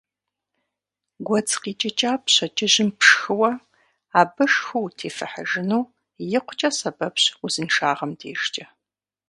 Гуэдз 1.25 1.53
къикӏыкӏа 1.61 2.11
пщэдджыжьым 2.25 2.89
пшхыуэ, 2.99 3.51
абы 4.19 4.45
шху 4.53 4.77
утефыхьыжыну 4.85 5.83
икъукӏэ 6.37 6.69
сэбэпщ 6.77 7.23
узыншагъэм 7.45 8.11
дежкӏэ. 8.19 8.65